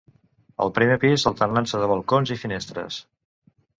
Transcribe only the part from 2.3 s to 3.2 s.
i finestres.